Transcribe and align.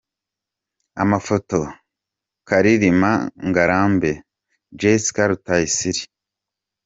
Amafoto: 1.03 1.59
Karirima 2.47 3.11
Ngarambe 3.49 4.11
& 4.45 4.79
Jessica 4.79 5.23
Rutayisire. 5.29 6.01